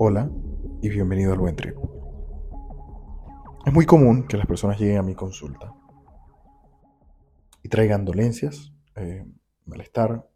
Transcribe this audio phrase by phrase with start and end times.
[0.00, 0.30] Hola
[0.80, 1.76] y bienvenido al Buen Trip.
[3.66, 5.74] Es muy común que las personas lleguen a mi consulta
[7.64, 9.26] y traigan dolencias, eh,
[9.66, 10.30] malestar,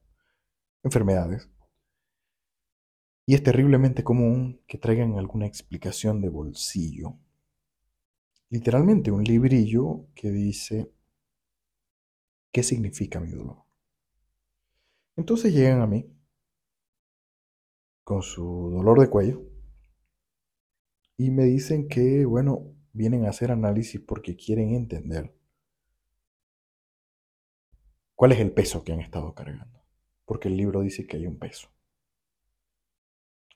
[0.83, 1.49] enfermedades.
[3.25, 7.15] Y es terriblemente común que traigan alguna explicación de bolsillo.
[8.49, 10.91] Literalmente un librillo que dice
[12.51, 13.59] qué significa mi dolor.
[15.15, 16.13] Entonces llegan a mí
[18.03, 19.52] con su dolor de cuello
[21.23, 25.33] y me dicen que, bueno, vienen a hacer análisis porque quieren entender
[28.17, 29.85] cuál es el peso que han estado cargando.
[30.25, 31.69] Porque el libro dice que hay un peso.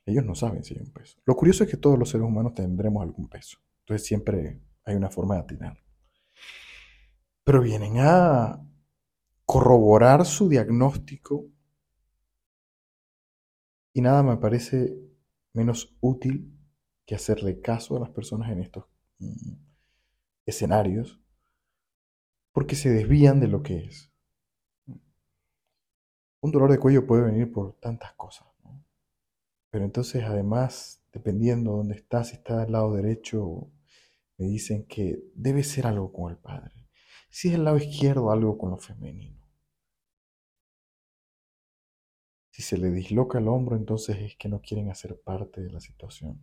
[0.04, 1.18] Ellos no saben si hay un peso.
[1.24, 3.58] Lo curioso es que todos los seres humanos tendremos algún peso.
[3.80, 5.76] Entonces siempre hay una forma de atinar.
[7.42, 8.64] Pero vienen a
[9.44, 11.48] corroborar su diagnóstico
[13.92, 14.96] y nada me parece
[15.52, 16.55] menos útil
[17.06, 18.84] que hacerle caso a las personas en estos
[19.18, 19.52] mm,
[20.44, 21.20] escenarios
[22.52, 24.12] porque se desvían de lo que es.
[26.40, 28.48] Un dolor de cuello puede venir por tantas cosas,
[29.70, 33.70] pero entonces además, dependiendo de dónde estás, si estás al lado derecho,
[34.38, 36.88] me dicen que debe ser algo con el padre.
[37.28, 39.46] Si es el lado izquierdo, algo con lo femenino.
[42.50, 45.80] Si se le disloca el hombro, entonces es que no quieren hacer parte de la
[45.80, 46.40] situación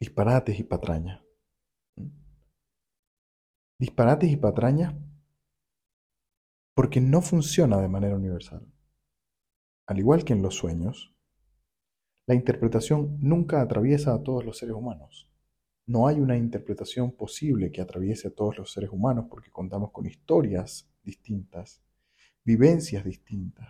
[0.00, 1.22] disparates y patrañas.
[3.78, 4.94] Disparates y patrañas
[6.74, 8.66] porque no funciona de manera universal.
[9.86, 11.14] Al igual que en los sueños,
[12.26, 15.30] la interpretación nunca atraviesa a todos los seres humanos.
[15.86, 20.06] No hay una interpretación posible que atraviese a todos los seres humanos porque contamos con
[20.06, 21.82] historias distintas,
[22.42, 23.68] vivencias distintas,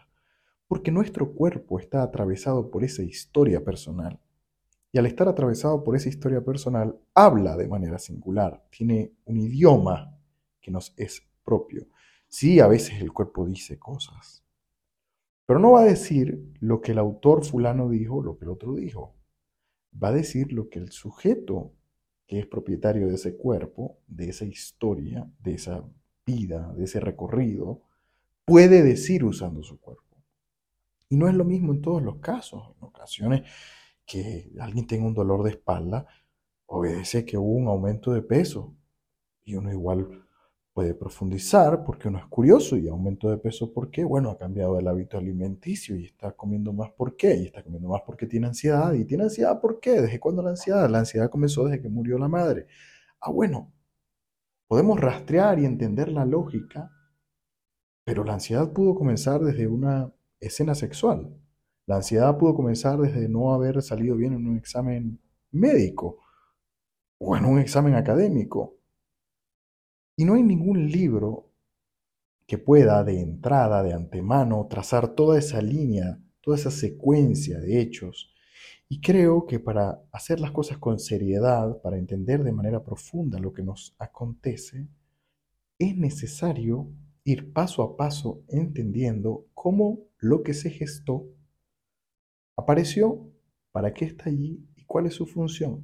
[0.68, 4.20] porque nuestro cuerpo está atravesado por esa historia personal
[4.94, 10.16] y al estar atravesado por esa historia personal, habla de manera singular, tiene un idioma
[10.60, 11.88] que nos es propio.
[12.28, 14.44] Sí, a veces el cuerpo dice cosas,
[15.46, 18.72] pero no va a decir lo que el autor fulano dijo, lo que el otro
[18.76, 19.16] dijo.
[20.00, 21.72] Va a decir lo que el sujeto
[22.28, 25.84] que es propietario de ese cuerpo, de esa historia, de esa
[26.24, 27.82] vida, de ese recorrido,
[28.44, 30.04] puede decir usando su cuerpo.
[31.08, 32.76] Y no es lo mismo en todos los casos.
[32.76, 33.42] En ocasiones
[34.06, 36.06] que alguien tenga un dolor de espalda
[36.66, 38.74] obedece que hubo un aumento de peso.
[39.44, 40.24] Y uno igual
[40.72, 44.04] puede profundizar porque uno es curioso y aumento de peso ¿por qué?
[44.04, 47.36] Bueno, ha cambiado el hábito alimenticio y está comiendo más ¿por qué?
[47.36, 48.92] Y está comiendo más porque tiene ansiedad.
[48.94, 50.00] ¿Y tiene ansiedad por qué?
[50.02, 50.88] ¿Desde cuándo la ansiedad?
[50.90, 52.66] La ansiedad comenzó desde que murió la madre.
[53.20, 53.72] Ah, bueno,
[54.66, 56.90] podemos rastrear y entender la lógica,
[58.04, 61.36] pero la ansiedad pudo comenzar desde una escena sexual.
[61.86, 66.18] La ansiedad pudo comenzar desde no haber salido bien en un examen médico
[67.18, 68.78] o en un examen académico.
[70.16, 71.50] Y no hay ningún libro
[72.46, 78.32] que pueda de entrada, de antemano, trazar toda esa línea, toda esa secuencia de hechos.
[78.88, 83.52] Y creo que para hacer las cosas con seriedad, para entender de manera profunda lo
[83.52, 84.88] que nos acontece,
[85.78, 86.88] es necesario
[87.24, 91.26] ir paso a paso entendiendo cómo lo que se gestó
[92.56, 93.30] apareció,
[93.72, 95.82] para qué está allí y cuál es su función.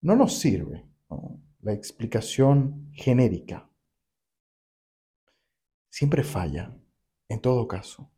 [0.00, 0.84] No nos sirve
[1.60, 3.70] la explicación genérica.
[5.88, 6.76] Siempre falla,
[7.28, 8.10] en todo caso.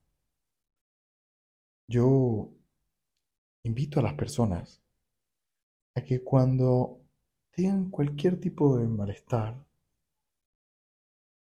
[1.86, 2.50] Yo
[3.62, 4.82] invito a las personas
[5.94, 7.02] a que cuando
[7.50, 9.62] tengan cualquier tipo de malestar,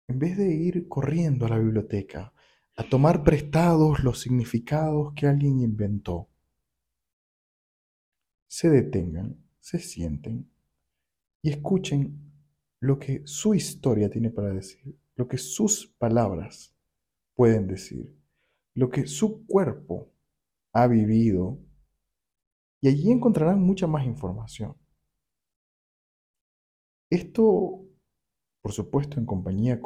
[0.07, 2.33] en vez de ir corriendo a la biblioteca
[2.81, 6.31] a tomar prestados los significados que alguien inventó.
[8.49, 10.51] Se detengan, se sienten
[11.43, 12.33] y escuchen
[12.81, 16.75] lo que su historia tiene para decir, lo que sus palabras
[17.35, 18.17] pueden decir,
[18.75, 20.15] lo que su cuerpo
[20.73, 21.59] ha vivido
[22.81, 24.75] y allí encontrarán mucha más información.
[27.11, 27.85] Esto,
[28.63, 29.83] por supuesto, en compañía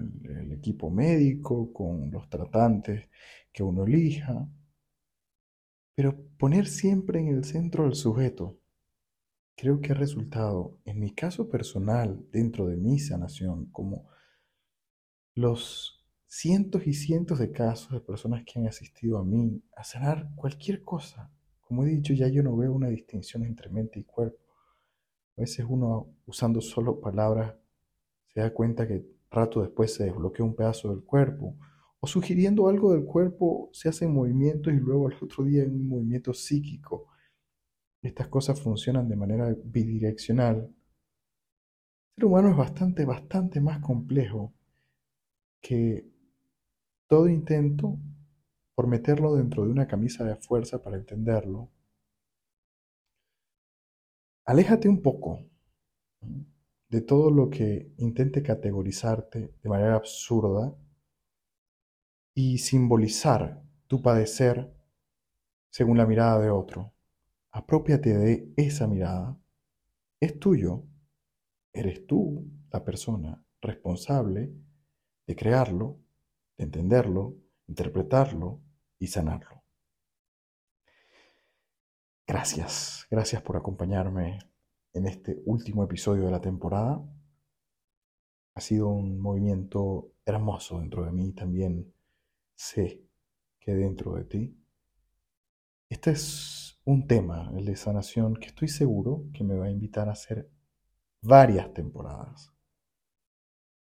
[0.00, 3.08] el equipo médico, con los tratantes
[3.52, 4.48] que uno elija,
[5.94, 8.58] pero poner siempre en el centro al sujeto,
[9.56, 14.08] creo que ha resultado, en mi caso personal, dentro de mi sanación, como
[15.34, 20.30] los cientos y cientos de casos de personas que han asistido a mí a sanar
[20.34, 21.30] cualquier cosa.
[21.60, 24.38] Como he dicho, ya yo no veo una distinción entre mente y cuerpo.
[25.36, 27.54] A veces uno, usando solo palabras,
[28.28, 31.56] se da cuenta que rato después se desbloquea un pedazo del cuerpo,
[32.00, 36.34] o sugiriendo algo del cuerpo se hacen movimientos y luego al otro día un movimiento
[36.34, 37.08] psíquico.
[38.02, 40.56] Estas cosas funcionan de manera bidireccional.
[40.56, 44.52] El ser humano es bastante, bastante más complejo
[45.62, 46.06] que
[47.08, 47.98] todo intento
[48.74, 51.70] por meterlo dentro de una camisa de fuerza para entenderlo.
[54.44, 55.40] Aléjate un poco
[56.94, 60.76] de todo lo que intente categorizarte de manera absurda
[62.32, 64.72] y simbolizar tu padecer
[65.70, 66.94] según la mirada de otro.
[67.50, 69.36] Apropiate de esa mirada.
[70.20, 70.84] Es tuyo.
[71.72, 74.54] Eres tú la persona responsable
[75.26, 75.98] de crearlo,
[76.56, 77.36] de entenderlo,
[77.66, 78.60] interpretarlo
[79.00, 79.64] y sanarlo.
[82.24, 84.38] Gracias, gracias por acompañarme
[84.94, 87.04] en este último episodio de la temporada.
[88.54, 91.92] Ha sido un movimiento hermoso dentro de mí también
[92.54, 93.02] sé
[93.58, 94.56] que dentro de ti.
[95.88, 100.08] Este es un tema, el de sanación, que estoy seguro que me va a invitar
[100.08, 100.48] a hacer
[101.20, 102.52] varias temporadas.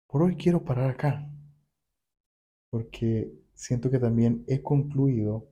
[0.08, 1.30] Por hoy quiero parar acá,
[2.70, 5.50] porque siento que también he concluido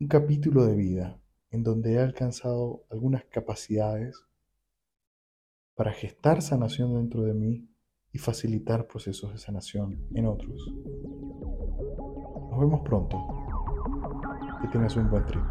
[0.00, 4.26] un capítulo de vida en donde he alcanzado algunas capacidades
[5.74, 7.68] para gestar sanación dentro de mí
[8.12, 10.72] y facilitar procesos de sanación en otros.
[12.50, 13.16] Nos vemos pronto.
[14.60, 15.42] Que tengas un buen trip.